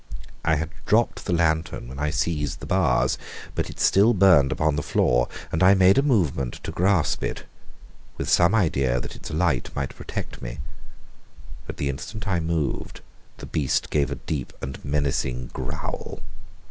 I 0.43 0.55
had 0.55 0.71
dropped 0.87 1.25
the 1.25 1.31
lantern 1.33 1.87
when 1.87 1.99
I 1.99 2.09
seized 2.09 2.59
the 2.59 2.65
bars, 2.65 3.19
but 3.53 3.69
it 3.69 3.79
still 3.79 4.15
burned 4.15 4.51
upon 4.51 4.75
the 4.75 4.81
floor, 4.81 5.27
and 5.51 5.61
I 5.61 5.75
made 5.75 5.99
a 5.99 6.01
movement 6.01 6.53
to 6.63 6.71
grasp 6.71 7.21
it, 7.23 7.43
with 8.17 8.27
some 8.27 8.55
idea 8.55 8.99
that 8.99 9.15
its 9.15 9.29
light 9.29 9.69
might 9.75 9.95
protect 9.95 10.41
me. 10.41 10.57
But 11.67 11.77
the 11.77 11.87
instant 11.87 12.27
I 12.27 12.39
moved, 12.39 13.01
the 13.37 13.45
beast 13.45 13.91
gave 13.91 14.09
a 14.09 14.15
deep 14.15 14.53
and 14.59 14.83
menacing 14.83 15.51
growl. 15.53 16.19